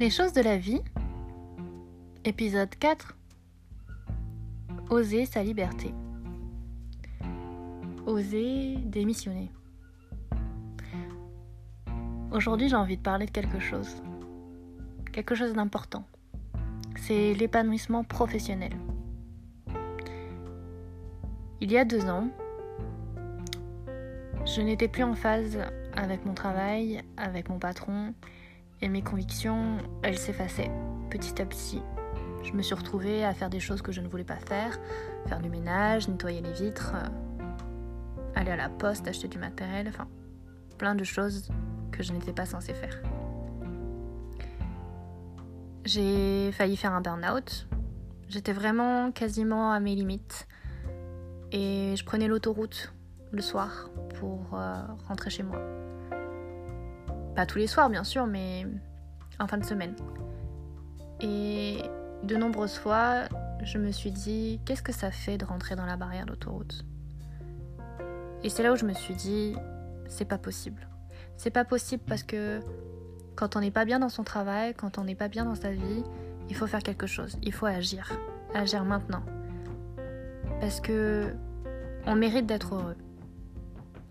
[0.00, 0.80] Les choses de la vie,
[2.24, 3.16] épisode 4.
[4.90, 5.94] Oser sa liberté.
[8.04, 9.52] Oser démissionner.
[12.32, 14.02] Aujourd'hui, j'ai envie de parler de quelque chose.
[15.12, 16.04] Quelque chose d'important.
[16.96, 18.72] C'est l'épanouissement professionnel.
[21.60, 22.30] Il y a deux ans,
[24.44, 25.56] je n'étais plus en phase
[25.94, 28.12] avec mon travail, avec mon patron,
[28.80, 30.70] et mes convictions, elles s'effaçaient
[31.10, 31.82] petit à petit.
[32.42, 34.78] Je me suis retrouvée à faire des choses que je ne voulais pas faire,
[35.26, 37.44] faire du ménage, nettoyer les vitres, euh,
[38.34, 40.06] aller à la poste, acheter du matériel, enfin
[40.76, 41.48] plein de choses
[41.92, 43.00] que je n'étais pas censée faire.
[45.84, 47.68] J'ai failli faire un burn-out.
[48.28, 50.48] J'étais vraiment quasiment à mes limites.
[51.52, 52.92] Et je prenais l'autoroute
[53.30, 54.74] le soir pour euh,
[55.08, 55.60] rentrer chez moi.
[57.34, 58.66] Pas tous les soirs, bien sûr, mais
[59.40, 59.94] en fin de semaine.
[61.20, 61.78] Et
[62.22, 63.24] de nombreuses fois,
[63.62, 66.84] je me suis dit, qu'est-ce que ça fait de rentrer dans la barrière d'autoroute?
[68.42, 69.56] Et c'est là où je me suis dit,
[70.06, 70.86] c'est pas possible.
[71.36, 72.60] C'est pas possible parce que
[73.34, 75.72] quand on n'est pas bien dans son travail, quand on n'est pas bien dans sa
[75.72, 76.04] vie,
[76.48, 78.12] il faut faire quelque chose, il faut agir.
[78.54, 79.22] Agir maintenant.
[80.60, 81.34] Parce que
[82.06, 82.96] on mérite d'être heureux.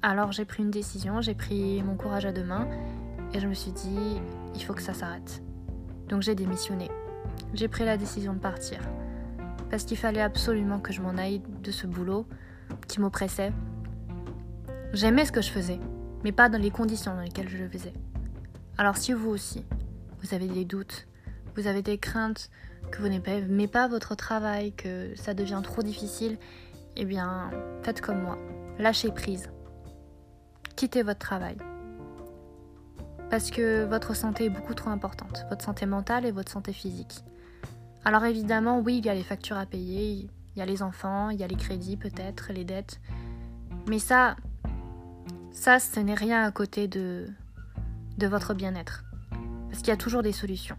[0.02, 2.68] Alors j'ai pris une décision, j'ai pris mon courage à deux mains
[3.34, 4.22] et je me suis dit,
[4.56, 5.42] il faut que ça s'arrête.
[6.08, 6.90] Donc j'ai démissionné.
[7.54, 8.80] J'ai pris la décision de partir.
[9.70, 12.28] Parce qu'il fallait absolument que je m'en aille de ce boulot
[12.88, 13.52] qui m'oppressait.
[14.94, 15.80] J'aimais ce que je faisais,
[16.24, 17.94] mais pas dans les conditions dans lesquelles je le faisais.
[18.78, 19.66] Alors si vous aussi,
[20.22, 21.08] vous avez des doutes,
[21.56, 22.50] vous avez des craintes,
[22.92, 26.38] que vous n'aimez pas votre travail, que ça devient trop difficile,
[26.96, 27.50] eh bien,
[27.82, 28.38] faites comme moi.
[28.78, 29.50] Lâchez prise.
[30.76, 31.58] Quittez votre travail
[33.34, 37.24] parce que votre santé est beaucoup trop importante, votre santé mentale et votre santé physique.
[38.06, 41.32] Alors évidemment, oui, il y a les factures à payer, il y a les enfants,
[41.32, 43.02] il y a les crédits peut-être, les dettes.
[43.90, 44.36] Mais ça,
[45.52, 47.26] ça, ce n'est rien à côté de,
[48.20, 49.04] de votre bien-être.
[49.68, 50.78] Parce qu'il y a toujours des solutions.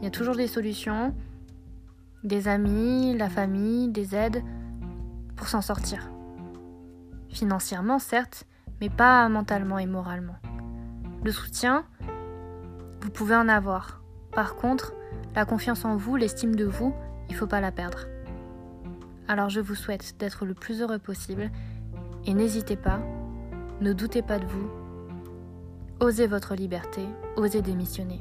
[0.00, 1.12] Il y a toujours des solutions,
[2.22, 4.44] des amis, la famille, des aides
[5.34, 6.12] pour s'en sortir.
[7.28, 8.44] Financièrement, certes,
[8.80, 10.36] mais pas mentalement et moralement.
[11.24, 11.84] Le soutien,
[13.00, 14.02] vous pouvez en avoir.
[14.32, 14.92] Par contre,
[15.34, 16.94] la confiance en vous, l'estime de vous,
[17.28, 18.06] il faut pas la perdre.
[19.26, 21.50] Alors je vous souhaite d'être le plus heureux possible
[22.24, 23.00] et n'hésitez pas,
[23.80, 24.70] ne doutez pas de vous,
[26.00, 27.02] osez votre liberté,
[27.36, 28.20] osez démissionner.